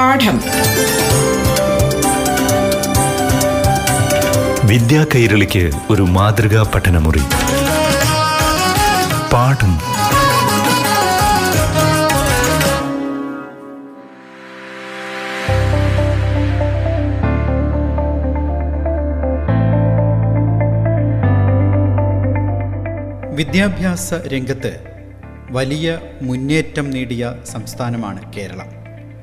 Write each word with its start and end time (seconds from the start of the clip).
പാഠം. 0.00 0.40
വിദ്യാ 4.66 5.06
കൈരളിക്ക് 5.14 5.70
ഒരു 5.90 6.02
മാതൃകാ 6.02 6.70
പഠനമുറി. 6.74 7.18
പാഠം. 9.32 9.78
വിദ്യാഭ്യാസ 23.36 24.14
രംഗത്ത് 24.14 24.80
വലിയ 25.50 25.98
മുന്നേറ്റം 26.22 26.90
നേടിയ 26.90 27.34
സംസ്ഥാനമാണ് 27.44 28.32
കേരളം. 28.32 28.79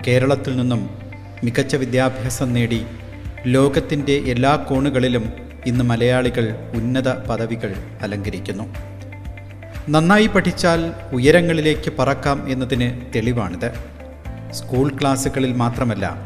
കേരളത്തിൽ 0.08 0.58
നിന്നും 0.58 0.90
മികച്ച 1.44 1.76
വിദ്യാഭ്യാസം 1.76 2.54
നേടി 2.54 2.86
ലോകത്തിന്റെ 3.46 4.14
എല്ലാ 4.14 4.56
കോണുകളിലും 4.56 5.32
ഇന്ന് 5.66 5.84
മലയാളികൾ 5.84 6.56
ഉന്നത 6.76 7.10
പദവികൾ 7.10 7.73
അലങ്കരിക്കുന്നു. 8.02 8.64
നന്നായി 9.90 10.28
പഠിച്ചാൽ 10.28 10.94
ഉയരങ്ങളിലേക്ക് 11.14 11.94
പറക്കാം 12.00 12.50
എന്നതിന് 12.50 13.16
തെളിവാണിത്. 13.16 13.72
സ്കൂൾ 14.52 14.98
ക്ലാസ്സുകളിൽ 15.02 15.54
മാത്രമല്ല 15.54 16.18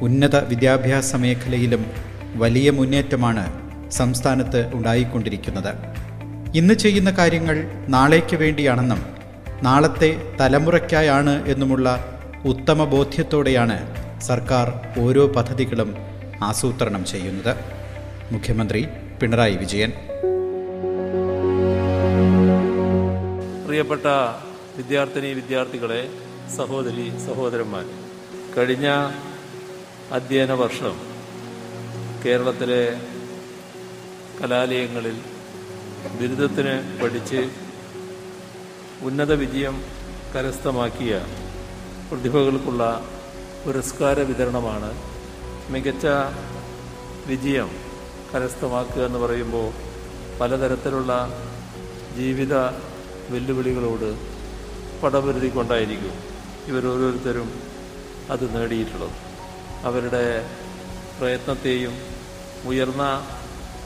ഉന്നത 0.00 0.36
വിദ്യാഭ്യാസ 0.36 1.14
മേഖലയിലും 1.14 1.86
വലിയ 2.34 2.70
മുന്നേറ്റമാണ് 2.70 3.70
സംസ്ഥാനത്ത് 3.90 4.74
ഉണ്ടായിക്കൊണ്ടിരിക്കുന്നത്. 4.74 5.74
ഇന്ന് 6.54 6.74
ചെയ്യുന്ന 6.74 7.10
കാര്യങ്ങൾ 7.10 7.70
നാളേക്ക് 7.88 8.36
വേണ്ടിയാണെന്നും 8.36 9.06
നാളത്തെ 9.62 10.22
തലമുറയ്ക്കായാണ് 10.40 11.48
എന്നുമുള്ള 11.48 12.17
ഉത്തമ 12.44 12.84
ബോധ്യത്തോടെയാണ് 12.84 13.76
സർക്കാർ 14.20 14.66
ഓരോ 14.98 15.26
പദ്ധതികളും 15.26 15.94
ആസൂത്രണം 16.42 17.04
ചെയ്യുന്നത്. 17.04 17.56
മുഖ്യമന്ത്രി 18.32 18.86
പിണറായി 19.22 19.56
വിജയൻ. 19.56 19.90
പ്രിയപ്പെട്ട 23.66 24.06
വിദ്യാർത്ഥിനി 24.76 25.32
വിദ്യാർത്ഥികളെ 25.32 26.10
സഹോദരി 26.56 27.18
സഹോദരന്മാർ 27.26 27.84
കഴിഞ്ഞ 28.56 28.88
അധ്യയന 30.12 30.52
വർഷം 30.52 30.94
കേരളത്തിലെ 32.26 32.96
കലാലയങ്ങളിൽ 34.42 35.18
ബിരുദത്തിന് 36.20 37.02
പഠിച്ച് 37.02 37.48
ഉന്നത 39.02 39.32
വിജയം 39.32 39.82
കരസ്ഥമാക്കിയ 40.34 41.20
പ്രതിഭകൾക്കുള്ള 42.10 42.82
പുരസ്കാര 43.64 44.18
വിതരണമാണ് 44.20 44.90
മികച്ച 45.72 46.06
വിജയം 47.30 47.70
കരസ്ഥമാക്കുക 48.30 49.02
എന്ന് 49.06 49.18
പറയുമ്പോൾ 49.18 49.68
പലതരത്തിലുള്ള 50.40 51.12
ജീവിത 52.18 52.54
വെല്ലുവിളികളോട് 53.32 54.10
പടപൊരുതിക്കൊണ്ടായിരിക്കും 55.02 56.14
ഇവരോരോരുത്തരും 56.68 57.48
അത് 58.32 58.44
നേടിയിട്ടുള്ളത്. 58.54 59.16
അവരുടെ 59.88 60.24
പ്രയത്നത്തെയും 61.18 61.94
ഉയർന്ന 62.70 63.04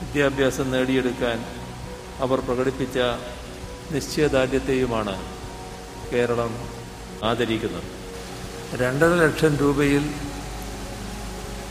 വിദ്യാഭ്യാസം 0.03 0.69
നേടിയെടുക്കാൻ 0.75 1.39
അവർ 2.21 2.39
പ്രകടിപ്പിച്ച 2.41 2.99
നിശ്ചയദാർഢ്യത്തെയുമാണ് 3.95 5.15
കേരളം 6.13 6.53
ആദരിക്കുന്നത്. 7.31 8.02
രണ്ടര 8.81 9.13
ലക്ഷം 9.23 9.57
രൂപയിൽ 9.61 10.05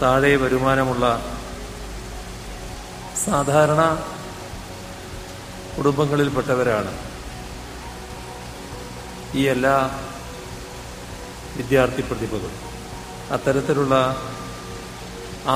താഴെ 0.01 0.35
വരുമാനമുള്ള 0.35 1.05
സാധാരണ 3.25 3.81
കുടുംബങ്ങളിൽപ്പെട്ടവരാണ് 5.77 6.91
ഈ 9.39 9.43
എല്ലാ 9.55 9.75
വിദ്യാർത്ഥി 11.57 12.01
പ്രതിഭകളും. 12.01 12.55
അത്തരത്തിലുള്ള 13.35 13.95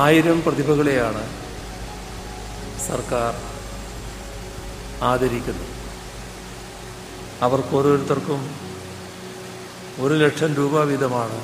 ആയിരം 0.02 0.38
പ്രതിഭകളെയാണ് 0.42 1.24
സർക്കാർ 2.88 3.32
ആദരിക്കുന്നത്. 5.10 5.72
അവർക്ക് 7.46 7.74
ഓരോരുത്തർക്കും 7.76 8.65
ഒരു 10.04 10.14
ലക്ഷം 10.14 10.50
രൂപ 10.54 10.80
വീതമാണ് 10.88 11.38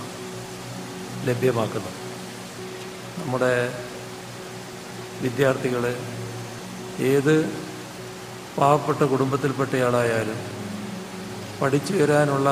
ലഭ്യമാക്കുന്നത്. 1.28 2.00
നമ്മുടെ 3.18 3.52
വിദ്യാർത്ഥികൾ 5.22 5.84
ഏത് 7.10 7.34
പാവപ്പെട്ട 8.56 9.02
കുടുംബത്തിൽപ്പെട്ടയാളായാലും 9.12 10.40
പഠിച്ചു 11.60 11.94
വരാനുള്ള 11.94 12.48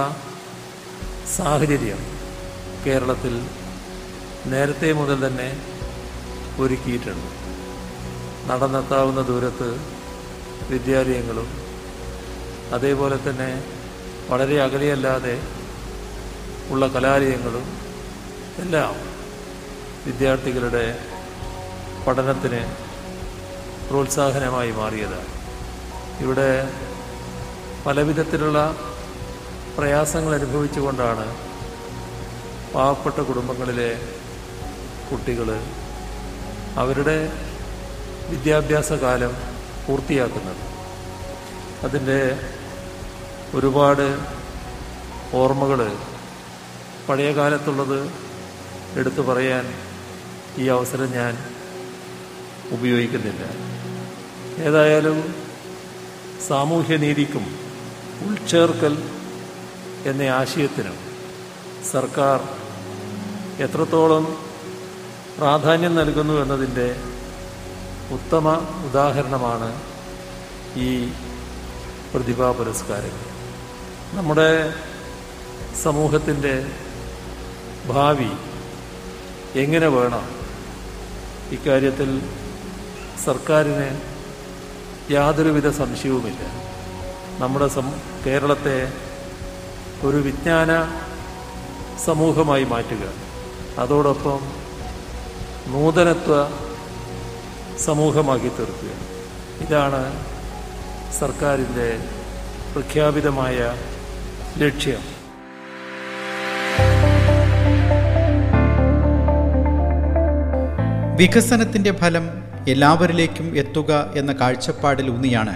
സാഹചര്യം 1.37 2.00
കേരളത്തിൽ 2.87 3.34
നേരത്തെ 4.53 4.93
മുതൽ 4.93 5.19
തന്നെ 5.27 5.49
ഒരുക്കിയിട്ടുണ്ട്. 6.62 7.31
നടന്നെത്താവുന്ന 8.50 9.21
ദൂരത്ത് 9.22 9.71
വിദ്യാലയങ്ങളും 10.71 11.49
അതേപോലെ 12.77 13.16
തന്നെ 13.28 13.50
വളരെ 14.31 14.56
അകലെയല്ലാതെ 14.66 15.34
ഉള്ള 16.71 16.87
കലാലയങ്ങളും 16.89 17.67
എല്ലാം 18.61 18.95
വിദ്യാർത്ഥികളുടെ 20.07 20.85
പഠനത്തിന് 22.07 22.61
പ്രോത്സാഹനമായി 23.89 24.71
മാറിയതാണ്. 24.71 25.31
ഇവിടെ 26.21 26.51
പലവിധത്തിലുള്ള 27.87 28.59
പ്രയാസങ്ങൾ 29.77 30.35
അനുഭവിച്ചുകൊണ്ടാണ് 30.35 31.27
പാവപ്പെട്ട 32.75 33.19
കുടുംബങ്ങളിലെ 33.21 33.91
കുട്ടികൾ 35.11 35.49
അവരുടെ 36.77 37.17
വിദ്യാഭ്യാസ 38.31 38.93
കാലം 38.93 39.33
പൂർത്തിയാക്കുന്നത്. 39.87 40.63
അതിന്റെ 41.87 42.19
ഒരുപാട് 43.55 44.07
ഓർമ്മകൾ 45.35 45.81
പഴയ 47.10 47.31
കാലത്തുള്ളത് 47.32 47.98
എടുത്തു 49.00 49.22
പറയാൻ 49.22 49.65
ഈ 50.59 50.66
അവസരം 50.69 51.09
ഞാൻ 51.12 51.34
ഉപയോഗിക്കുന്നില്ല. 52.72 53.43
ഏതായാലും 54.69 55.19
സാമൂഹ്യനീതിക്കും 56.48 57.44
ഉൾച്ചേർക്കൽ 58.26 58.94
എന്ന 60.10 60.22
ആശയത്തിനും 60.22 60.97
സർക്കാർ 61.93 62.38
എത്രത്തോളം 63.65 64.25
പ്രാധാന്യം 65.38 65.94
നൽകുന്നു 65.94 66.34
എന്നതിന്റെ 66.42 66.88
ഉത്തമ 68.16 68.47
ഉദാഹരണമാണ് 68.88 69.69
ഈ 70.77 70.91
പ്രതിഭാ 72.12 72.48
പുരസ്കാരങ്ങൾ. 72.53 73.27
നമ്മുടെ 74.19 74.50
സമൂഹത്തിന്റെ 75.82 76.54
ഭാവി 77.87 78.33
എങ്ങനെ 79.59 79.89
വേണം? 79.89 80.29
ഇക്കാര്യത്തിൽ 81.51 82.23
സർക്കാരിന് 83.25 84.01
യാതൊരുവിധ 85.11 85.69
സംശയവുമില്ല. 85.69 86.39
നമ്മുടെ 87.39 87.69
കേരളത്തെ 88.27 88.93
ഒരു 90.03 90.17
വിജ്ഞാന 90.17 90.69
സമൂഹമായി 92.04 92.65
മാറ്റുക. 92.65 93.13
അതോടൊപ്പം 93.78 94.41
നൂതനത്വ 95.66 96.51
സമൂഹമാക്കി 97.78 98.49
തീർക്കുക. 98.49 98.91
ഇതാണ് 99.66 100.25
സർക്കാരിന്റെ 101.19 102.09
പ്രഖ്യാപിതമായ 102.72 103.77
ലക്ഷ്യം. 104.59 105.09
വികസനത്തിന്റെ 111.21 111.93
ഫലം 111.93 112.27
എല്ലാവരിലേക്കും 112.69 113.57
എത്തുക 113.57 114.13
എന്ന 114.17 114.33
കാഴ്ചപ്പാടിൽ 114.33 115.11
ഊന്നിയാണ് 115.11 115.55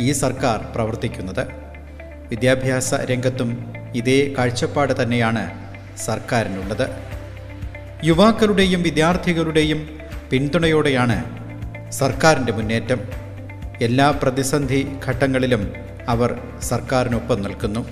ഈ 0.00 0.12
സർക്കാർ 0.12 0.58
പ്രവർത്തിക്കുന്നത്. 0.74 1.46
വിദ്യാഭ്യാസ 2.30 2.94
രംഗത്തും 2.94 3.74
ഇതേ 3.94 4.34
കാഴ്ചപ്പാട് 4.38 5.02
തന്നെയാണ് 5.02 5.50
സർക്കാരിനുള്ളത്. 5.96 6.86
യുവാക്കളുടെയും 8.04 8.82
വിദ്യാർത്ഥികളുടെയും 8.82 9.98
പിന്തുണയോടെയാണ് 10.30 11.24
സർക്കാരിന്റെ 11.90 12.52
മുന്നേറ്റം. 12.52 13.00
എല്ലാ 13.82 14.10
പ്രതിസന്ധി 14.10 14.86
ഘട്ടങ്ങളിലും 15.06 15.72
അവർ 16.08 16.40
സർക്കാരിനൊപ്പം 16.62 17.42
നിൽക്കുന്നു. 17.42 17.86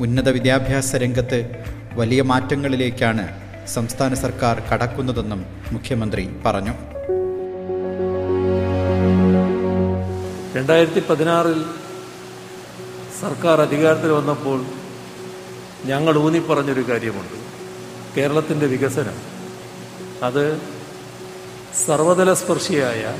ഉന്നത 0.00 0.28
വിദ്യാഭ്യാസ 0.28 0.96
രംഗത്ത് 0.96 1.64
വലിയ 1.92 2.22
മാറ്റങ്ങളിലേക്കാണ് 2.22 3.47
സംസ്ഥാന 3.74 4.14
സർക്കാർ 4.14 4.60
കടക്കുന്നതെന്നും 4.60 5.46
മുഖ്യമന്ത്രി 5.72 6.30
പറഞ്ഞു. 6.46 6.72
രണ്ടായിരത്തി 10.56 11.02
പതിനാറിൽ 11.10 11.64
സർക്കാർ 13.20 13.60
അധികാരത്തിൽ 13.60 14.10
വന്നപ്പോൾ 14.10 14.64
ഞങ്ങൾ 15.84 16.18
ഊന്നിപ്പറഞ്ഞൊരു 16.18 16.88
കാര്യമുണ്ട്. 16.88 17.34
കേരളത്തിന്റെ 18.16 18.66
വികസനം. 18.66 19.14
അത് 20.22 20.60
സർവതല 21.86 22.32
സ്പർശിയായ 22.34 23.18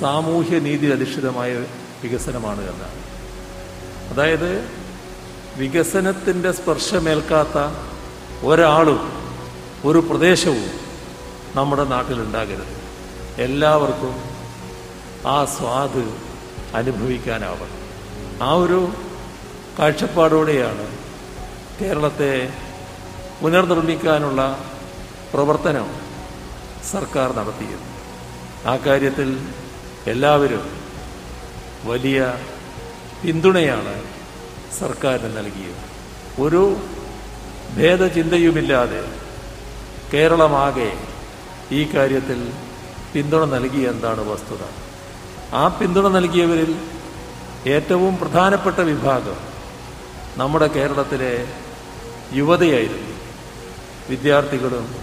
സാമൂഹ്യ 0.00 0.58
നീതി 0.58 0.86
അധിഷ്ഠിതമായ 0.86 1.64
വികസനമാണ് 2.02 2.60
എന്നാണ്. 2.60 3.00
അതായത് 4.12 4.68
വികസനത്തിന്റെ 5.56 6.52
സ്പർശമേൽക്കാത്ത 6.52 7.74
ഒരാളും 8.46 9.19
ഒരു 9.84 9.98
പ്രദേശവും 9.98 10.70
നമ്മുടെ 11.54 11.84
നാട്ടിലുണ്ടാകരുത്. 11.84 12.80
എല്ലാവർക്കും 13.38 14.24
ആ 15.26 15.44
സ്വാദ് 15.44 16.12
അനുഭവിക്കാനാവണം. 16.76 17.80
ആ 18.42 18.52
ഒരു 18.52 18.92
കാഴ്ചപ്പാടോടെയാണ് 19.78 20.98
കേരളത്തെ 21.80 22.52
പുനർനിർമ്മിക്കാനുള്ള 23.42 24.58
പ്രവർത്തനം 25.32 25.88
സർക്കാർ 26.90 27.32
നടത്തിയത്. 27.32 27.86
ആ 28.68 28.76
കാര്യത്തിൽ 28.76 29.48
എല്ലാവരും 30.06 30.70
വലിയ 31.84 32.34
പിന്തുണയാണ് 33.24 34.04
സർക്കാരിന് 34.78 35.36
നൽകിയത്. 35.36 35.80
ഒരു 36.40 36.76
ഭേദചിന്തയുമില്ലാതെ 37.76 39.19
കേരളമാകെ 40.12 40.92
ഈ 41.72 41.94
കാര്യത്തിൽ 41.94 42.52
പിന്തുണ 43.14 43.44
നൽകിയ 43.44 43.88
എന്താണ് 43.88 44.28
വസ്തുത? 44.28 44.62
ആ 45.54 45.68
പിന്തുണ 45.68 46.08
നൽകിയവരിൽ 46.08 46.80
ഏറ്റവും 47.66 48.16
പ്രധാനപ്പെട്ട 48.16 48.78
വിഭാഗം 48.78 49.36
നമ്മുടെ 50.36 50.66
കേരളത്തിലെ 50.66 51.46
യുവതയായിരുന്നു. 52.32 53.14
വിദ്യാർത്ഥികളും 54.10 54.94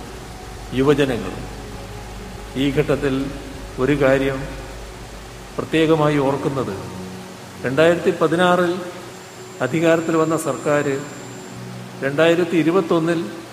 യുവജനങ്ങളും. 0.73 1.43
ഈ 2.55 2.71
ഘട്ടത്തിൽ 2.71 3.31
ഒരു 3.79 4.01
കാര്യം 4.01 4.47
പ്രത്യേകമായി 5.57 6.17
ഓർക്കുന്നത്. 6.17 6.77
രണ്ടായിരത്തി 7.65 8.11
പതിനാറിൽ 8.11 8.81
അധികാരത്തിൽ 9.61 10.15
വന്ന 10.15 10.37
സർക്കാർ 10.37 10.85
രണ്ടായിരത്തി 12.03 12.57
ഇരുപത്തൊന്നിൽ 12.57 13.46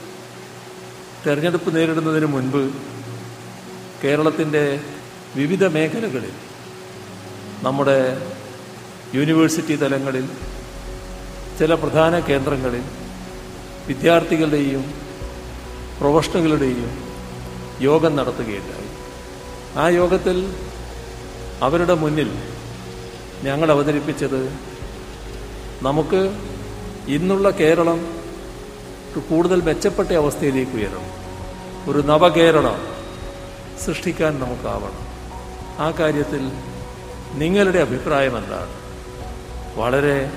തെരഞ്ഞെടുപ്പ് 1.27 1.77
നേരിടുന്നതിന് 1.77 2.27
മുൻപ് 2.27 2.63
കേരളത്തിന്റെ 4.05 4.81
വിവിധ 5.37 5.65
മേഖലകളിൽ 5.65 6.35
നമ്മുടെ 7.63 7.99
യൂണിവേഴ്സിറ്റി 9.15 9.77
തലങ്ങളിൽ 9.77 10.27
ചില 11.59 11.75
പ്രധാന 11.75 12.19
കേന്ദ്രങ്ങളിൽ 12.19 12.85
വിദ്യാർത്ഥികളുടെയും 13.89 14.85
പ്രൊഫഷണലുകളുടെയും 15.99 16.91
യോഗം 17.81 18.17
നടത്തുകയുണ്ടായി. 18.17 18.89
ആ 19.77 19.89
യോഗത്തിൽ 19.89 20.37
അവരുടെ 21.63 21.95
മുന്നിൽ 21.95 22.31
ഞങ്ങൾ 23.45 23.71
അവതരിപ്പിച്ചത് 23.71 24.41
നമുക്ക് 25.83 26.21
ഇന്നുള്ള 27.17 27.51
കേരളം 27.51 27.99
കൂടുതൽ 29.21 29.61
മെച്ചപ്പെട്ട 29.61 30.13
അവസ്ഥയിലേക്ക് 30.13 30.73
ഉയരണം. 30.73 31.25
ഒരു 31.91 31.99
നവകേരളം 31.99 32.95
സൃഷ്ടിക്കാൻ 33.85 34.41
നമുക്കാവണം. 34.41 35.15
ആ 35.85 35.91
കാര്യത്തിൽ 35.91 36.53
നിങ്ങളുടെ 37.39 37.79
അഭിപ്രായം 37.79 38.39
എന്താണ്? 38.39 38.85
വളരെ 39.79 40.31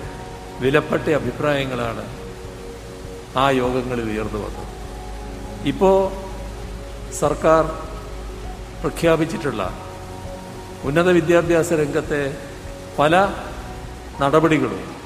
വിലപ്പെട്ട 0.60 1.10
അഭിപ്രായങ്ങളാണ് 1.10 2.18
ആ 3.38 3.50
യോഗങ്ങളിൽ 3.50 4.04
ഉയർന്നു 4.04 4.40
വന്നത്. 4.40 4.68
ഇപ്പോൾ 5.68 6.12
സർക്കാർ 7.14 7.66
പ്രഖ്യാപിച്ചിട്ടുള്ള 8.82 9.80
ഉന്നത 10.84 11.10
വിദ്യാഭ്യാസ 11.10 11.74
രംഗത്തെ 11.74 12.38
പല 13.00 13.34
നടപടികളും 14.22 14.98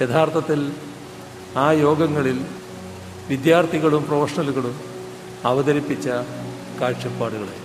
യഥാർത്ഥത്തിൽ 0.00 0.72
ആ 1.56 1.72
യോഗങ്ങളിൽ 1.72 2.46
വിദ്യാർത്ഥികളും 3.28 4.04
പ്രൊഫഷണലുകളും 4.04 4.80
അവതരിപ്പിച്ച 5.44 6.08
കാഴ്ചപ്പാടുകളെ. 6.80 7.56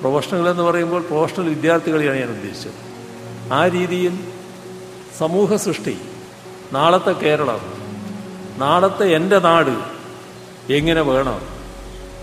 പ്രൊഫഷണൽ 0.00 0.48
എന്ന് 0.48 0.62
പറയുമ്പോൾ 0.62 1.02
പ്രൊഫഷണൽ 1.02 1.48
വിദ്യാർത്ഥികളെയാണ് 1.48 2.18
ഞാൻ 2.18 2.28
ഉദ്ദേശിച്ചത്. 2.28 2.72
ആ 3.52 3.68
രീതിയിൽ 3.68 4.32
സമൂഹ 5.18 5.56
സൃഷ്ടി 5.56 5.98
നാളത്തെ 6.72 7.10
കേരളം 7.10 7.60
നാളത്തെ 8.56 9.04
എന്റെ 9.04 9.38
നാട് 9.38 9.94
എങ്ങനെ 10.72 11.02
വേണം 11.02 11.40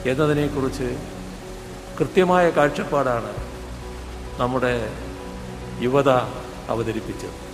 എന്നതിനെക്കുറിച്ച് 0.05 0.97
കൃത്യമായ 1.99 2.49
കാഴ്ചപ്പാടാണ് 2.49 3.33
നമ്മുടെ 4.39 4.93
യുവത 5.81 6.09
അവതരിപ്പിച്ചത്. 6.69 7.51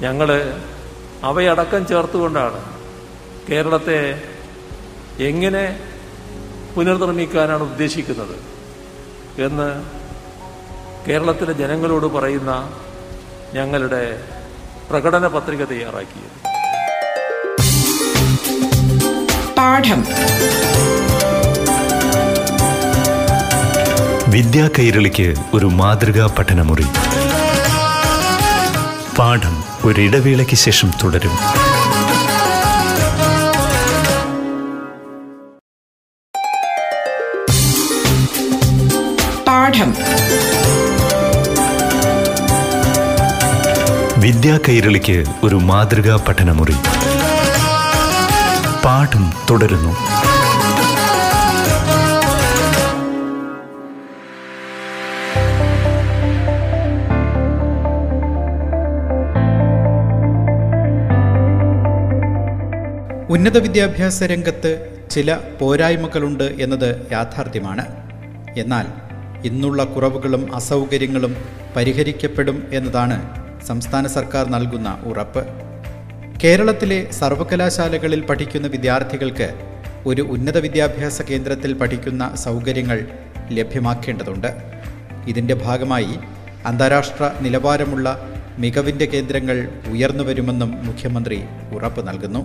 ഞങ്ങൾ 0.00 0.60
അവയടക്കം 1.24 1.86
ചേർത്തുകൊണ്ടാണ് 1.86 2.83
കേരളത്തെ 3.50 4.22
എങ്ങനെ 5.20 5.78
പുനർനിർമ്മിക്കാനാണ് 6.74 7.62
ഉദ്ദേശിക്കുന്നത് 7.62 8.54
എന്ന് 9.44 9.84
കേരളത്തിലെ 11.08 11.52
ജനങ്ങളോട് 11.52 12.06
പറയുന്ന 12.06 12.72
ഞങ്ങളുടെ 13.54 14.22
പ്രകടന 14.90 15.26
പത്രിക 15.26 15.64
തയ്യാറാക്കിയത്. 15.64 16.54
പാഠം. 19.54 20.04
വിദ്യാ 24.30 24.70
കൈരളിക്ക് 24.78 25.34
ഒരു 25.54 25.66
മാതൃകാ 25.66 26.34
പഠനമുറി. 26.38 26.84
പാഠം 29.18 29.64
ഒരിടവേളയ്ക്ക് 29.84 30.54
ശേഷം 30.54 30.90
തുടരും. 31.02 31.63
പാഠം. 39.54 39.94
വിദ്യാ 44.20 44.58
കൈരളിക്ക് 44.68 45.24
ഒരു 45.42 45.54
മാതൃകാ 45.54 46.24
പഠനമുറി. 46.28 46.74
പാഠം 48.84 49.32
തുടരുന്നു. 49.50 49.96
ഉന്നത 63.30 63.58
വിദ്യാഭ്യാസ 63.58 64.22
രംഗത്ത് 64.22 64.88
ചില 65.10 65.36
പോരായ്മകളുണ്ട് 65.60 66.44
എന്നത് 66.44 67.06
യാഥാർത്ഥ്യമാണ്. 67.12 67.84
എന്നാൽ 68.58 69.13
ഇന്നുള്ള 69.44 69.84
കുറവുകളും 69.84 70.54
അസൗകര്യങ്ങളും 70.54 71.36
പരിഹരിക്കപ്പെടും 71.76 72.68
എന്നതാണ് 72.72 73.18
സംസ്ഥാന 73.66 74.06
സർക്കാർ 74.06 74.48
നൽകുന്ന 74.48 75.02
ഉറപ്പ്. 75.06 75.44
കേരളത്തിലെ 76.44 77.10
സർവകലാശാലകളിൽ 77.10 78.20
പഠിക്കുന്ന 78.20 78.66
വിദ്യാർത്ഥികൾക്ക് 78.66 79.48
ഒരു 80.06 80.22
ഉന്നത 80.22 80.58
വിദ്യാഭ്യാസ 80.58 81.22
കേന്ദ്രത്തിൽ 81.22 81.72
പഠിക്കുന്ന 81.72 82.34
സൗകര്യങ്ങൾ 82.34 83.06
ലഭ്യമാക്കേണ്ടതുണ്ട്. 83.50 84.50
ഇതിന്റെ 85.26 85.54
ഭാഗമായി 85.54 86.14
അന്താരാഷ്ട്ര 86.66 87.30
നിലവാരമുള്ള 87.40 88.08
മികവിന്റെ 88.58 89.06
കേന്ദ്രങ്ങൾ 89.06 89.68
ഉയർന്നു 89.90 90.24
വരുമെന്നും 90.24 90.86
മുഖ്യമന്ത്രി 90.86 91.42
ഉറപ്പ് 91.72 92.08
നൽകുന്നു. 92.08 92.42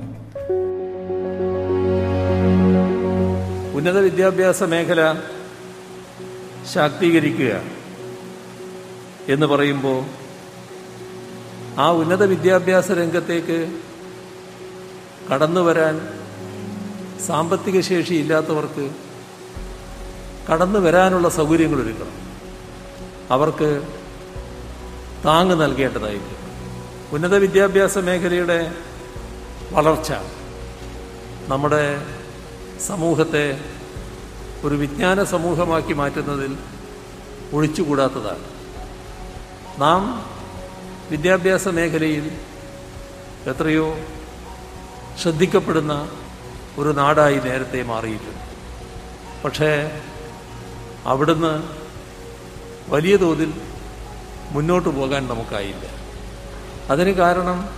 ഉന്നത 3.73 3.99
വിദ്യാഭ്യാസ 3.99 4.63
മേഖല 4.63 5.01
ശാക്തീകരിക്കുക 6.73 7.61
എന്ന് 9.27 9.45
പറയുമ്പോൾ 9.45 10.05
ആ 11.79 11.91
ഉന്നത 11.91 12.23
വിദ്യാഭ്യാസ 12.23 12.91
രംഗത്തേക്ക് 12.91 13.81
കടന്നു 15.33 15.61
വരാൻ 15.61 15.95
സാമ്പത്തിക 17.27 17.79
ശേഷി 17.79 18.13
ഇല്ലാത്തവർക്ക് 18.13 18.89
കടന്നു 20.51 20.79
വരാനുള്ള 20.79 21.29
സൗകര്യങ്ങൾ 21.29 21.81
ഒരുക്കണം. 21.81 22.15
അവർക്ക് 23.31 23.83
താങ്ങ് 25.25 25.61
നൽകേണ്ടതായിരിക്കും 25.61 26.37
ഉന്നത 27.11 27.35
വിദ്യാഭ്യാസ 27.35 27.97
മേഖലയുടെ 27.97 28.71
വളർച്ച 29.71 30.11
നമ്മുടെ 31.47 32.05
സമൂഹത്തെ 32.87 33.61
ഒരു 34.63 34.75
വിജ്ഞാന 34.75 35.23
സമൂഹമാക്കി 35.23 35.93
മാറ്റുന്നതിൽ 35.93 36.57
ഒഴിച്ചുകൂടാത്തതാണ്. 37.53 38.43
നാം 39.81 40.25
വിദ്യാഭ്യാസ 41.09 41.67
മേഖലയിൽ 41.67 42.39
എത്രയോ 43.47 43.97
ശ്രദ്ധിക്കപ്പെടുന്ന 45.21 46.09
ഒരു 46.77 46.89
നാടായി 46.89 47.35
നേരത്തെ 47.35 47.83
മാറിയിട്ടുണ്ട്. 47.83 48.39
പക്ഷേ 49.43 50.01
അവിടുന്ന് 51.05 51.63
വലിയ 52.89 53.15
തോതിൽ 53.15 53.53
മുന്നോട്ട് 54.51 54.89
പോകാൻ 54.89 55.27
നമുക്കായില്ല. 55.27 55.85
അതിന് 56.89 57.11
കാരണം 57.11 57.69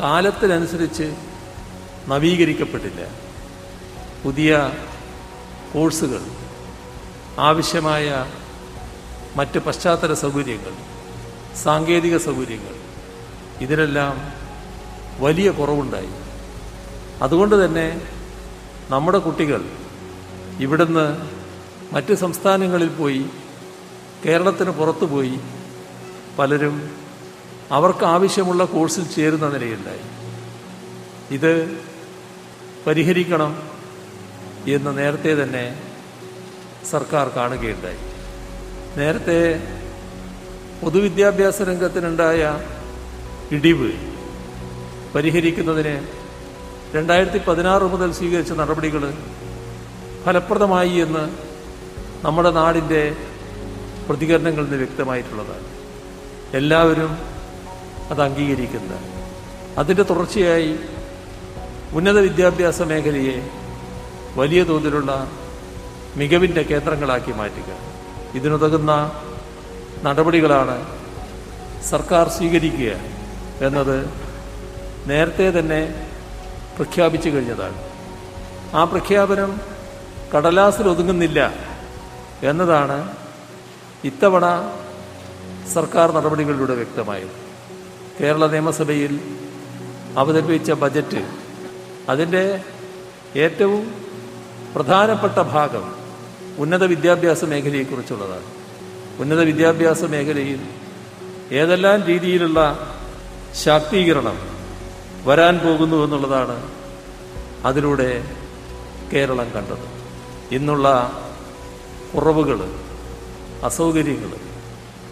കാലത്തിനനുസരിച്ച് 0.00 1.14
നവീകരിക്കപ്പെട്ടില്ല. 2.08 3.08
പുതിയ 4.24 4.72
കോഴ്സുകൾ 5.72 6.22
ആവശ്യമായ 7.38 8.26
മറ്റ് 9.36 9.58
പശ്ചാത്തല 9.58 10.14
സൗകര്യങ്ങൾ 10.14 10.72
സാങ്കേതിക 11.56 12.16
സൗകര്യങ്ങൾ 12.16 12.74
ഇതിനെല്ലാം 13.60 14.32
വലിയ 15.20 15.50
കുറവുണ്ടായി. 15.50 16.10
അതുകൊണ്ട് 17.22 17.64
തന്നെ 17.64 18.00
നമ്മുടെ 18.90 19.18
കുട്ടികൾ 19.18 19.64
ഇവിടുന്ന് 20.60 21.06
മറ്റ് 21.94 22.14
സംസ്ഥാനങ്ങളിൽ 22.14 22.88
പോയി 22.88 23.26
കേരളത്തിന് 24.26 24.70
പുറത്തു 24.70 25.06
പോയി 25.06 25.40
പലരും 26.38 26.96
അവർക്ക് 27.70 28.04
ആവശ്യമുള്ള 28.04 28.64
കോഴ്സിൽ 28.64 29.08
ചേരുന്ന 29.08 29.48
നിലയുണ്ടായി 29.48 30.04
ഇത് 31.34 31.52
പരിഹരിക്കണം 32.86 33.79
എന്ന് 34.66 34.98
നേരത്തെ 34.98 35.42
തന്നെ 35.42 35.82
സർക്കാർ 36.90 37.30
കാണുകയുണ്ടായി. 37.36 37.98
നേരത്തെ 38.96 39.60
പൊതുവിദ്യാഭ്യാസ 40.82 41.62
രംഗത്തിനുണ്ടായ 41.62 42.60
ഇടിവ് 43.52 43.92
പരിഹരിക്കുന്നതിന് 45.14 46.02
രണ്ടായിരത്തി 46.94 47.38
പതിനാറ് 47.38 47.82
മുതൽ 47.82 48.12
സ്വീകരിച്ച 48.12 48.52
നടപടികൾ 48.52 49.12
ഫലപ്രദമായി 50.24 50.90
എന്ന് 50.90 51.30
നമ്മുടെ 52.24 52.50
നാടിന്റെ 52.50 53.16
പ്രതികരണങ്ങളിൽ 54.08 54.64
നിന്ന് 54.64 54.76
വ്യക്തമായിട്ടുള്ളതാണ്. 54.76 55.66
എല്ലാവരും 56.54 57.18
അത് 58.10 58.22
അംഗീകരിക്കുന്നത് 58.22 58.98
അതിന്റെ 59.78 60.02
തുടർച്ചയായി 60.02 60.76
ഉന്നത 61.92 62.18
വിദ്യാഭ്യാസ 62.18 62.82
മേഖലയെ 62.82 63.59
വലിയ 64.36 64.62
തോതിലുള്ള 64.62 65.28
മികവിന്റെ 66.16 66.62
കേന്ദ്രങ്ങളാക്കി 66.62 67.32
മാറ്റുക. 67.32 67.70
ഇതിനുതകുന്ന 68.34 68.92
നടപടികളാണ് 70.02 70.86
സർക്കാർ 71.90 72.28
സ്വീകരിക്കുക 72.28 72.92
എന്നത് 73.66 74.10
നേരത്തെ 75.06 75.58
തന്നെ 75.58 75.80
പ്രഖ്യാപിച്ചു 76.76 77.28
കഴിഞ്ഞതാണ്. 77.28 77.78
ആ 78.74 78.84
പ്രഖ്യാപനം 78.84 79.60
കടലാസിൽ 80.34 80.88
ഒതുങ്ങുന്നില്ല 80.88 81.54
എന്നതാണ് 82.42 83.14
ഇത്തവണ 84.04 84.46
സർക്കാർ 85.74 86.12
നടപടികളിലൂടെ 86.12 86.74
വ്യക്തമായത്. 86.74 87.34
കേരള 88.20 88.46
നിയമസഭയിൽ 88.46 89.20
അവതരിപ്പിച്ച 90.18 90.70
ബജറ്റ് 90.70 91.22
അതിന്റെ 92.08 92.60
ഏറ്റവും 93.36 94.09
പ്രധാനപ്പെട്ട 94.74 95.40
ഭാഗം 95.40 95.94
ഉന്നത 96.58 96.84
വിദ്യാഭ്യാസ 96.84 97.44
മേഖലയെക്കുറിച്ചുള്ളതാണ്. 97.44 98.42
ഉന്നത 99.18 99.40
വിദ്യാഭ്യാസ 99.40 100.04
മേഖലയിൽ 100.04 100.60
ഏതെല്ലാം 101.52 102.04
രീതിയിലുള്ള 102.04 102.78
ശാക്തീകരണം 103.54 104.38
വരാൻ 105.24 105.58
പോകുന്നു 105.58 106.04
എന്നുള്ളതാണ് 106.04 106.70
അതിലൂടെ 107.64 108.24
കേരളം 109.12 109.50
കണ്ടത്. 109.50 109.88
ഇന്നുള്ള 110.54 111.12
കുറവുകൾ 112.14 112.74
അസൗകര്യങ്ങൾ 113.64 114.36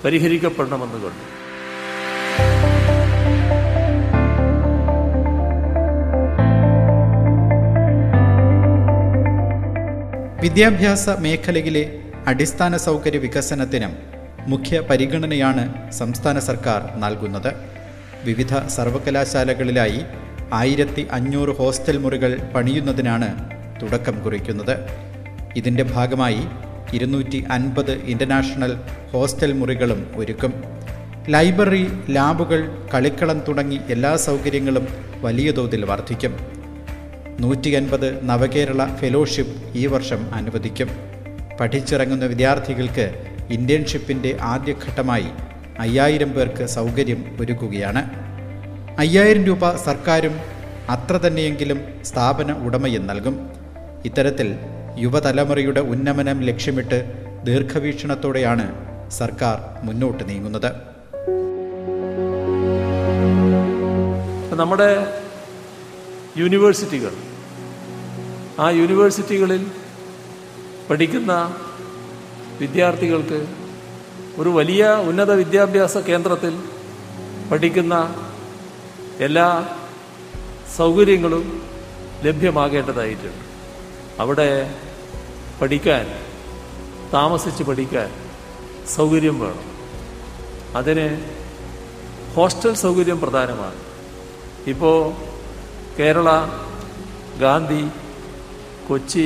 പരിഹരിക്കപ്പെടണമെന്ന് 0.04 0.94
കണ്ടു. 0.94 1.38
വിദ്യാഭ്യാസ 10.42 11.09
മേഖലയിലെ 11.09 12.00
അടിസ്ഥാന 12.26 12.76
സൗകര്യ 12.76 13.18
വികസനത്തിനും 13.18 13.92
മുഖ്യ 14.47 14.80
പരിഗണനയാണ് 14.80 15.92
സംസ്ഥാന 15.92 16.38
സർക്കാർ 16.38 16.99
നൽകുന്നത്. 16.99 17.49
വിവിധ 18.25 18.52
സർവകലാശാലകളിലായി 18.66 20.00
ആയിരത്തി 20.52 21.02
അഞ്ഞൂറ് 21.12 21.49
ഹോസ്റ്റൽ 21.49 21.99
മുറികൾ 21.99 22.38
പണിയുന്നതിനാണ് 22.54 23.30
തുടക്കം 23.83 24.25
കുറിക്കുന്നത്. 24.25 24.75
ഇതിന്റെ 25.57 25.83
ഭാഗമായി 25.83 26.42
ഇരുന്നൂറ്റി 26.95 27.45
അൻപത് 27.50 27.92
ഇന്റർനാഷണൽ 27.92 28.75
ഹോസ്റ്റൽ 29.12 29.52
മുറികളും 29.52 30.12
ഒരുക്കും. 30.16 30.54
ലൈബ്രറി 31.28 31.85
ലാബുകൾ 32.11 32.87
കളിക്കളം 32.95 33.40
തുടങ്ങി 33.49 33.80
എല്ലാ 33.88 34.16
സൗകര്യങ്ങളും 34.16 34.88
വലിയ 35.21 35.50
തോതിൽ 35.50 35.85
വർദ്ധിക്കും. 35.85 36.57
നൂറ്റി 37.40 37.71
അൻപത് 37.71 38.28
നവകേരള 38.28 38.83
ഫെലോഷിപ്പ് 38.95 39.78
ഈ 39.78 39.87
വർഷം 39.87 40.35
അനുവദിക്കും. 40.35 40.88
പഠിച്ചിറങ്ങുന്ന 41.61 42.25
വിദ്യാർത്ഥികൾക്ക് 42.25 43.04
ഇന്റേൺഷിപ്പിന്റെ 43.50 44.37
ആദ്യഘട്ടമായി 44.42 45.28
അയ്യായിരം 45.78 46.30
പേർക്ക് 46.33 46.64
സൗകര്യം 46.66 47.21
ഒരുക്കുകയാണ്. 47.40 48.02
അയ്യായിരം 48.99 49.45
രൂപ 49.45 49.76
സർക്കാരും 49.76 50.35
അത്ര 50.90 51.16
തന്നെയെങ്കിലും 51.16 51.80
സ്ഥാപന 52.04 52.52
ഉടമയും 52.52 53.07
നൽകും. 53.07 53.37
ഇത്തരത്തിൽ 54.04 54.57
യുവതലമുറയുടെ 54.99 55.80
ഉന്നമനം 55.80 56.40
ലക്ഷ്യമിട്ട് 56.40 56.99
ദീർഘവീക്ഷണത്തോടെയാണ് 57.45 58.66
സർക്കാർ 59.11 59.57
മുന്നോട്ട് 59.87 60.28
നീങ്ങുന്നത്. 60.28 60.71
നമ്മുടെ 64.61 64.90
യൂണിവേഴ്സിറ്റികൾ 66.38 67.12
ആ 68.58 68.70
യൂണിവേഴ്സിറ്റികളിൽ 68.70 69.70
പഠിക്കുന്ന 70.90 71.56
വിദ്യാർത്ഥികൾക്ക് 72.60 73.46
ഒരു 74.38 74.48
വലിയ 74.48 74.88
ഉന്നത 74.90 75.32
വിദ്യാഭ്യാസ 75.32 75.96
കേന്ദ്രത്തിൽ 75.96 76.62
പഠിക്കുന്ന 77.50 78.24
എല്ലാ 79.20 79.76
സൗകര്യങ്ങളും 80.76 81.62
ലഭ്യമാകേണ്ടതായിട്ടുണ്ട്. 82.22 83.44
അവിടെ 84.20 84.74
പഠിക്കാൻ 85.62 86.06
താമസിച്ച് 87.12 87.62
പഠിക്കാൻ 87.62 88.12
സൗകര്യം 88.88 89.40
വേണം. 89.40 89.64
അതിന് 90.76 91.30
ഹോസ്റ്റൽ 92.34 92.74
സൗകര്യം 92.74 93.20
പ്രധാനമാണ്. 93.20 93.76
ഇപ്പോൾ 94.66 95.12
കേരള 95.98 96.30
ഗാന്ധി 97.40 97.88
കൊച്ചി 98.88 99.25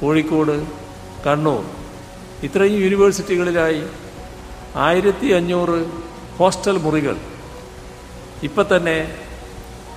കോഴിക്കോട് 0.00 0.56
കണ്ണൂർ. 1.26 1.62
ഇത്രയും 2.46 2.78
യൂണിവേഴ്സിറ്റികളിലായി 2.84 3.82
ആയിരത്തി 4.86 5.28
അഞ്ഞൂറ് 5.38 5.78
ഹോസ്റ്റൽ 6.38 6.76
മുറികൾ 6.84 7.16
ഇപ്പം 8.46 8.66
തന്നെ 8.70 8.96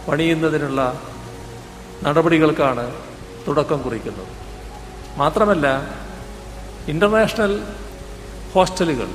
പണിയുന്നതിനുള്ള 0.07 0.81
നടപടികൾക്കാണ് 2.05 2.85
തുടക്കം 3.45 3.79
കുറിക്കുന്നത്. 3.83 4.31
മാത്രമല്ല 5.21 5.67
ഇന്റർനാഷണൽ 6.93 7.53
ഹോസ്റ്റലുകൾ 8.53 9.09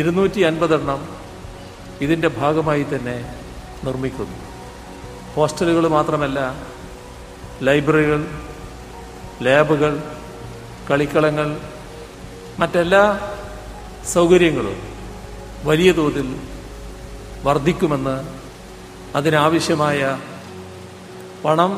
ഇരുന്നൂറ്റി 0.00 0.40
അൻപതെണ്ണം 0.48 1.00
ഇതിന്റെ 2.04 2.28
ഭാഗമായി 2.40 2.84
തന്നെ 2.90 3.16
നിർമ്മിക്കുന്നു. 3.86 4.36
ഹോസ്റ്റലുകൾ 5.36 5.84
മാത്രമല്ല 5.96 6.40
ലൈബ്രറികൾ 7.66 8.20
ലാബുകൾ 9.42 9.92
കളിക്കളങ്ങൾ 10.90 11.60
മറ്റെല്ലാ 12.58 13.02
സൗകര്യങ്ങളും 14.06 14.78
വലിയ 15.64 15.92
തോതിൽ 15.92 16.28
വർദ്ധിക്കുമെന്ന് 17.42 18.16
അതിനാവശ്യമായ 19.16 20.00
പണം 21.44 21.72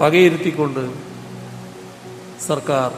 വകയിരുത്തിക്കൊണ്ട് 0.00 0.84
സർക്കാർ 2.46 2.90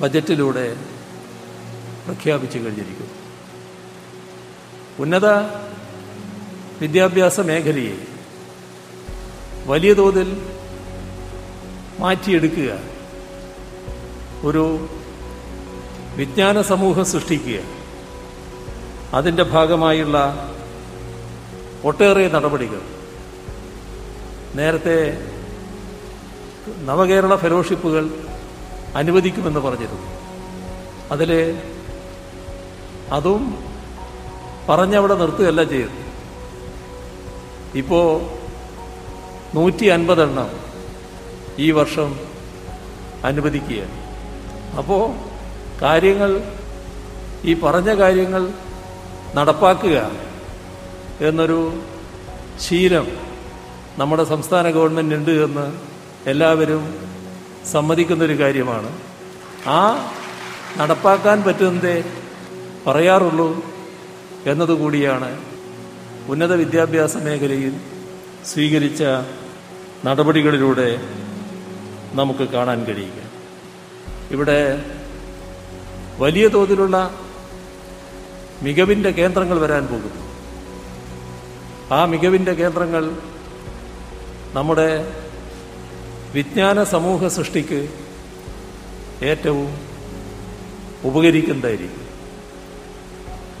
ബജറ്റിലൂടെ 0.00 0.76
പ്രഖ്യാപിച്ചു 2.06 2.58
കഴിഞ്ഞിരിക്കുന്നു. 2.58 3.14
ഉന്നത 4.98 5.26
വിദ്യാഭ്യാസ 6.80 7.40
മേഖലയെ 7.40 7.96
വലിയ 9.66 9.94
തോതിൽ 9.94 10.28
മാറ്റിയെടുക്കുക. 11.98 12.78
ഒരു 14.42 14.88
വിജ്ഞാന 16.16 16.62
സമൂഹം 16.62 17.04
സൃഷ്ടിക്കുക. 17.04 17.60
അതിന്റെ 19.14 19.42
ഭാഗമായുള്ള 19.42 20.48
ഒട്ടേറെ 21.84 22.28
നടപടികൾ. 22.28 22.80
നേരത്തെ 24.54 25.18
നവകേരള 26.84 27.36
ഫെലോഷിപ്പുകൾ 27.36 28.10
അനുവദിക്കുമെന്ന് 28.96 29.60
പറഞ്ഞിരുന്നു. 29.60 30.22
അതിൽ 31.10 31.58
അതും 33.12 33.64
പറഞ്ഞവിടെ 34.68 35.14
നിർത്തുകയല്ല 35.14 35.62
ചെയ്തു 35.62 36.02
ഇപ്പോൾ 37.78 38.20
നൂറ്റി 39.54 39.86
അൻപതെണ്ണം 39.86 40.61
ഈ 41.58 41.70
വർഷം 41.70 42.20
അനുവദിക്കുക. 43.24 43.82
അപ്പോൾ 44.78 45.02
കാര്യങ്ങൾ 45.82 46.42
ഈ 47.44 47.54
പറഞ്ഞ 47.54 47.94
കാര്യങ്ങൾ 47.94 48.52
നടപ്പാക്കുക 49.34 50.10
എന്നൊരു 51.20 51.82
ശീലം 52.60 53.06
നമ്മുടെ 53.98 54.24
സംസ്ഥാന 54.24 54.70
ഗവൺമെന്റ് 54.70 55.14
ഉണ്ട് 55.14 55.30
എന്ന് 55.30 55.72
എല്ലാവരും 56.30 56.82
സമ്മതിക്കുന്നൊരു 57.70 58.38
കാര്യമാണ്. 58.40 58.90
ആ 59.66 60.10
നടപ്പാക്കാൻ 60.78 61.42
പറ്റുന്നതേ 61.42 62.04
പറയാറുള്ളൂ 62.86 63.64
എന്നതുകൂടിയാണ് 64.46 65.38
ഉന്നത 66.28 66.52
വിദ്യാഭ്യാസ 66.52 67.16
മേഖലയിൽ 67.16 67.74
സ്വീകരിച്ച 68.44 69.02
നടപടികളിലൂടെ 70.06 70.88
നമുക്ക് 72.14 72.48
കാണാൻ 72.48 72.84
കഴിയുക. 72.84 73.22
ഇവിടെ 74.30 74.84
വലിയ 76.18 76.48
തോതിലുള്ള 76.48 77.20
മികവിന്റെ 78.62 79.10
കേന്ദ്രങ്ങൾ 79.10 79.58
വരാൻ 79.58 79.86
പോകുന്നു. 79.86 80.32
ആ 81.94 82.04
മികവിന്റെ 82.04 82.52
കേന്ദ്രങ്ങൾ 82.52 83.16
നമ്മുടെ 84.52 85.12
വിജ്ഞാന 86.32 86.84
സമൂഹ 86.84 87.26
സൃഷ്ടിക്ക് 87.26 87.88
ഏറ്റവും 89.22 89.78
ഉപകരിക്കുന്നതായിരിക്കും. 91.04 92.06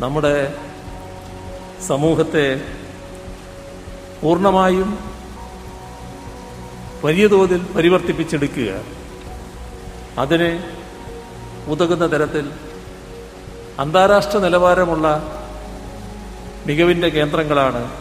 നമ്മുടെ 0.00 0.54
സമൂഹത്തെ 1.86 2.60
പൂർണമായും 4.22 5.11
വലിയ 7.04 7.26
തോതിൽ 7.26 7.62
പരിവർത്തിപ്പിച്ചെടുക്കുക. 7.76 8.70
അതിന് 10.18 10.50
ഉതകുന്ന 11.68 12.06
തരത്തിൽ 12.06 12.50
അന്താരാഷ്ട്ര 13.78 14.38
നിലവാരമുള്ള 14.38 15.06
മികവിന്റെ 16.66 17.08
കേന്ദ്രങ്ങളാണ് 17.08 17.92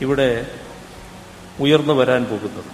ഇവിടെ 0.00 0.46
ഉയർന്നു 1.60 1.94
വരാൻ 1.94 2.24
പോകുന്നത്. 2.24 2.70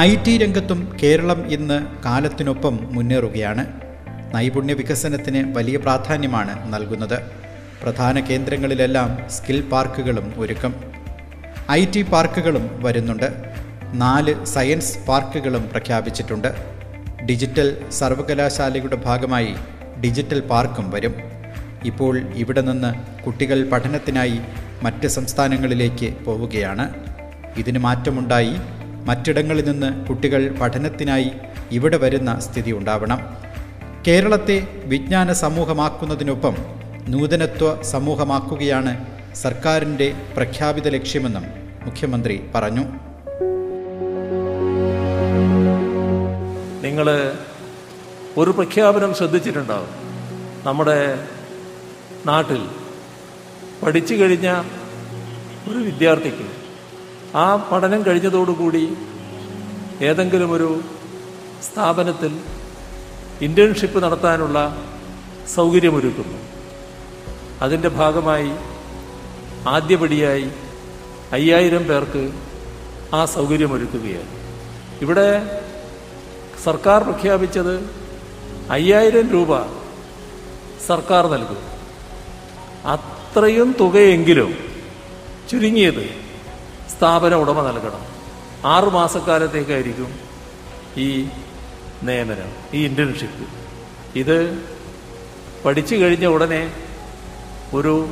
ഐ 0.00 0.16
ടി 0.16 0.38
രംഗത്തും 0.38 0.96
കേരളം 1.02 1.46
ഇന്ന് 1.46 1.86
കാലത്തിനൊപ്പം 2.04 2.78
മുന്നേറുകയാണ്. 2.92 3.81
നൈപുണ്യ 4.34 4.74
വികസനത്തിന് 4.74 5.54
വലിയ 5.56 5.76
പ്രാധാന്യമാണ് 5.76 6.74
നൽകുന്നത്. 6.74 7.18
പ്രധാന 7.82 8.20
കേന്ദ്രങ്ങളിലെല്ലാം 8.20 9.30
സ്കിൽ 9.30 9.60
പാർക്കുകളും 9.60 10.34
ഒരുക്കും. 10.36 10.74
ഐ 11.70 11.84
ടി 11.84 12.02
പാർക്കുകളും 12.02 12.82
വരുന്നുണ്ട്. 12.82 13.32
നാല് 13.94 14.44
സയൻസ് 14.44 15.06
പാർക്കുകളും 15.06 15.68
പ്രഖ്യാപിച്ചിട്ടുണ്ട്. 15.70 16.48
ഡിജിറ്റൽ 17.30 17.76
സർവകലാശാലയുടെ 17.90 18.96
ഭാഗമായി 18.96 19.54
ഡിജിറ്റൽ 20.04 20.40
പാർക്കും 20.40 20.90
വരും. 20.90 21.14
ഇപ്പോൾ 21.84 22.18
ഇവിടെ 22.18 22.60
നിന്ന് 22.60 23.22
കുട്ടികൾ 23.22 23.70
പഠനത്തിനായി 23.70 24.40
മറ്റ് 24.82 25.06
സംസ്ഥാനങ്ങളിലേക്ക് 25.06 26.16
പോവുകയാണ്. 26.24 26.94
ഇതിന് 27.56 27.78
മാറ്റമുണ്ടായി. 27.78 28.52
മറ്റിടങ്ങളിൽ 29.04 29.64
നിന്ന് 29.70 30.06
കുട്ടികൾ 30.06 30.54
പഠനത്തിനായി 30.60 31.32
ഇവിടെ 31.72 31.96
വരുന്ന 31.96 32.40
സ്ഥിതി 32.40 32.72
ഉണ്ടാവണം. 32.72 33.41
കേരളത്തെ 34.08 34.82
വിജ്ഞാന 34.84 35.32
സമൂഹമാക്കുന്നതിനൊപ്പം 35.32 36.56
നൂതനത്വ 37.08 37.82
സമൂഹമാക്കുകയാണ് 37.82 39.06
സർക്കാരിന്റെ 39.34 40.14
പ്രഖ്യാപിത 40.36 40.88
ലക്ഷ്യമെന്നും 40.88 41.42
മുഖ്യമന്ത്രി 41.84 42.40
പറഞ്ഞു. 42.54 42.80
നിങ്ങൾ 46.82 47.06
ഒരു 48.36 48.50
പ്രഖ്യാപനം 48.50 49.14
ശ്രദ്ധിച്ചിട്ടുണ്ടാവും. 49.14 49.88
നമ്മുടെ 50.64 51.28
നാട്ടിൽ 52.26 52.68
പഠിച്ചു 53.82 54.14
കഴിഞ്ഞ 54.14 54.62
ഒരു 55.68 55.78
വിദ്യാർത്ഥിക്ക് 55.78 56.48
ആ 57.36 57.68
പഠനം 57.72 58.06
കഴിഞ്ഞതോടുകൂടി 58.06 58.94
ഏതെങ്കിലും 60.02 60.52
ഒരു 60.52 60.80
സ്ഥാപനത്തിൽ 61.62 62.61
ഇന്റേൺഷിപ്പ് 63.42 64.02
നടത്താനുള്ള 64.02 64.58
സൗകര്യമൊരുക്കുന്നു. 65.54 66.38
അതിന്റെ 67.60 67.88
ഭാഗമായി 67.88 68.50
ആദ്യപടിയായി 69.68 70.50
അയ്യായിരം 71.32 71.84
പേർക്ക് 71.84 72.32
ആ 73.14 73.24
സൗകര്യമൊരുക്കുകയാണ്. 73.24 74.30
ഇവിടെ 75.02 75.60
സർക്കാർ 76.64 77.02
പ്രഖ്യാപിച്ചത് 77.02 77.90
അയ്യായിരം 78.70 79.30
രൂപ 79.30 79.62
സർക്കാർ 80.86 81.26
നൽകും. 81.26 81.62
അത്രയും 82.86 83.76
തുകയെങ്കിലും 83.80 84.54
ചുരുങ്ങിയത് 85.50 86.04
സ്ഥാപന 86.96 87.34
ഉടമ 87.34 87.68
നൽകണം. 87.68 88.02
ആറു 88.66 88.90
മാസക്കാലത്തേക്കായിരിക്കും 88.90 90.18
ഈ 90.96 91.28
നിയമനം 92.02 92.50
ഈ 92.74 92.84
ഇന്റേൺഷിപ്പ് 92.84 93.46
ഇത് 94.18 94.64
പഠിച്ചു 95.64 95.94
കഴിഞ്ഞ 95.94 96.26
ഉടനെ 96.26 96.72
ഒരു 97.74 98.08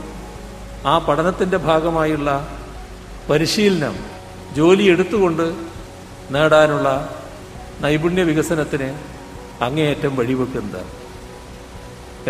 ആ 0.86 0.98
പഠനത്തിന്റെ 0.98 1.56
ഭാഗമായുള്ള 1.56 2.58
പരിശീലനം 3.30 3.96
ജോലി 4.56 4.84
എടുത്തുകൊണ്ട് 4.84 5.54
നേടാനുള്ള 6.30 7.18
നൈപുണ്യ 7.80 8.22
വികസനത്തിന് 8.22 8.98
അങ്ങേയറ്റം 9.64 10.16
വഴിവെക്കുന്നത്. 10.16 10.86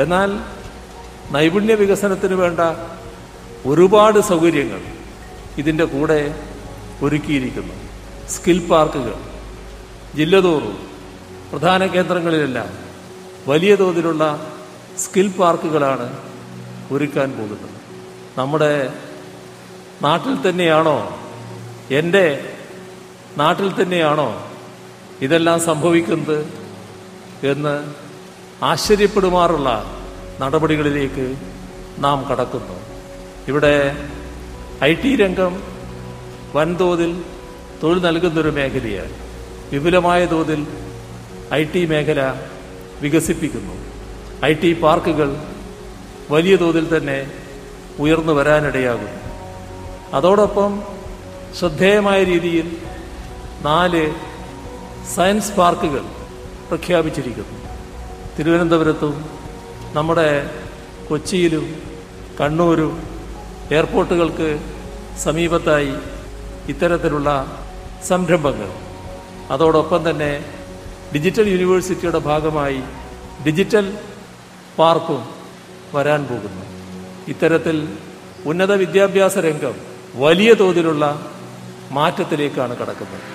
എന്നാൽ 0.01 0.31
നൈപുണ്യ 1.33 1.75
വികസനത്തിന് 1.75 2.35
വേണ്ട 2.35 2.61
ഒരുപാട് 3.66 4.20
സൗകര്യങ്ങൾ 4.20 4.81
ഇതിന്റെ 5.59 5.85
കൂടെ 5.85 6.20
ഒരുക്കിയിരിക്കുന്നു. 7.03 7.75
സ്കിൽ 8.29 8.68
പാർക്കുകൾ 8.68 9.14
ജില്ലതോറും 10.16 10.89
പ്രധാന 11.52 11.86
കേന്ദ്രങ്ങളിലെല്ലാം 11.86 12.68
വലിയ 13.46 13.74
തോതിലുള്ള 13.74 14.52
സ്കിൽ 14.98 15.28
പാർക്കുകളാണ് 15.28 16.18
ഒരുക്കാൻ 16.92 17.32
പോകുന്നത്. 17.32 17.70
നമ്മുടെ 18.38 18.92
നാട്ടിൽ 20.02 20.50
തന്നെയാണോ 20.50 21.18
എന്റെ 21.90 22.54
നാട്ടിൽ 23.38 23.82
തന്നെയാണോ 23.82 24.46
ഇതെല്ലാം 25.20 25.60
സംഭവിക്കുന്നത് 25.60 26.38
എന്ന് 27.46 27.94
ആശ്ചര്യപ്പെടുമാറുള്ള 28.64 29.84
നടപടികളിലേക്ക് 30.40 31.36
നാം 31.98 32.24
കടക്കുന്നു. 32.30 32.76
ഇവിടെ 33.48 33.74
ഐ 34.84 34.94
ടി 34.94 35.16
രംഗം 35.16 35.62
വൻതോതിൽ 36.54 37.24
തൊഴിൽ 37.82 38.02
നൽകുന്നൊരു 38.02 38.48
മേഖലയാണ്. 38.48 39.12
വിപുലമായ 39.72 40.26
തോതിൽ 40.26 40.66
ഐ 41.52 41.64
ടി 41.64 41.86
മേഖല 41.86 42.34
വികസിപ്പിക്കുന്നു. 43.00 43.74
ഐ 44.44 44.54
ടി 44.54 44.72
പാർക്കുകൾ 44.72 45.36
വലിയ 46.30 46.56
തോതിൽ 46.56 46.96
തന്നെ 46.96 47.26
ഉയർന്നു 47.98 48.32
വരാനിടയാകുന്നു. 48.32 49.20
അതോടൊപ്പം 50.14 50.82
ശ്രദ്ധേയമായ 51.58 52.24
രീതിയിൽ 52.24 52.76
നാല് 53.62 54.14
സയൻസ് 55.14 55.52
പാർക്കുകൾ 55.52 56.04
പ്രഖ്യാപിച്ചിരിക്കുന്നു. 56.68 57.56
തിരുവനന്തപുരത്തും 58.38 59.24
നമ്മുടെ 59.92 60.50
കൊച്ചിയിലും 61.08 61.82
കണ്ണൂരും 62.40 63.02
എയർപോർട്ടുകൾക്ക് 63.70 64.60
സമീപത്തായി 65.18 65.94
ഇത്തരത്തിലുള്ള 66.68 67.58
സംരംഭങ്ങൾ. 68.08 68.70
അതോടൊപ്പം 69.50 70.10
തന്നെ 70.10 70.44
ഡിജിറ്റൽ 71.14 71.49
യൂണിവേഴ്സിറ്റിയുടെ 71.49 72.18
ഭാഗമായി 72.18 72.81
ഡിജിറ്റൽ 73.46 73.99
പാർക്കും 74.79 75.23
വരാൻ 75.94 76.25
പോകുന്നു. 76.25 76.64
ഇത്തരത്തിൽ 77.29 77.88
ഉന്നത 78.46 78.73
വിദ്യാഭ്യാസ 78.73 79.38
രംഗം 79.38 79.75
വലിയ 80.14 80.53
തോതിലുള്ള 80.53 81.05
മാറ്റത്തിലേക്കാണ് 81.92 82.77
കടക്കുന്നത്. 82.77 83.27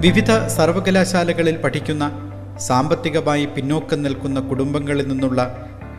വിവിധ 0.00 0.46
സർവകലാശാലകളിൽ 0.46 1.56
പഠിക്കുന്ന 1.56 2.04
സാമ്പത്തികമായി 2.58 3.44
പിന്നോക്കം 3.44 4.02
നിൽക്കുന്ന 4.02 4.40
കുടുംബങ്ങളിൽ 4.40 5.08
നിന്നുള്ള 5.08 5.40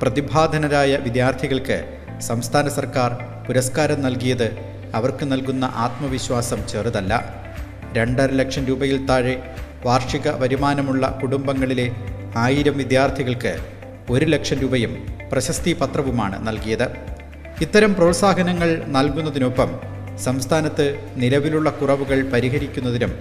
പ്രതിഭാധനരായ 0.02 0.97
വിദ്യാർത്ഥികൾക്ക് 0.97 1.99
സംസ്ഥാന 2.21 2.67
സർക്കാർ 2.67 3.12
പുരസ്കാരം 3.47 4.02
നൽകിയത് 4.02 4.68
അവർക്ക് 4.93 5.32
നൽകുന്ന 5.32 5.65
ആത്മവിശ്വാസം 5.75 6.67
ചെറുതല്ല. 6.67 7.13
രണ്ടര 7.97 8.32
ലക്ഷം 8.32 8.65
രൂപയിൽ 8.65 9.06
താഴെ 9.06 9.43
വാർഷിക 9.86 10.30
വരുമാനമുള്ള 10.30 11.19
കുടുംബങ്ങളിലെ 11.21 11.91
ആയിരം 12.36 12.78
വിദ്യാർത്ഥികൾക്ക് 12.78 13.58
ഒരു 14.10 14.25
ലക്ഷം 14.25 14.60
രൂപയും 14.60 15.06
പ്രശസ്തി 15.32 15.73
പത്രവുമാണ് 15.73 16.47
നൽകിയത്. 16.47 16.88
ഇത്തരം 17.62 17.95
പ്രോത്സാഹനങ്ങൾ 17.95 18.84
നൽകുന്നതിനൊപ്പം 18.88 19.80
സംസ്ഥാനത്ത് 20.17 20.99
നിലവിലുള്ള 21.15 21.69
കുറവുകൾ 21.69 22.30
പരിഹരിക്കുന്നതിനും 22.30 23.19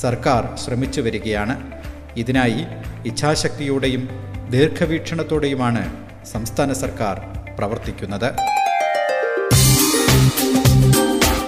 സർക്കാർ 0.00 0.56
ശ്രമിച്ചു 0.64 1.00
വരികയാണ്. 1.00 1.72
ഇതിനായി 2.16 2.66
ഇച്ഛാശക്തിയോടെയും 3.06 4.08
ദീർഘവീക്ഷണത്തോടെയുമാണ് 4.50 5.82
സംസ്ഥാന 6.26 6.72
സർക്കാർ 6.72 7.20
പ്രവർത്തിക്കുന്നത്. 7.58 8.55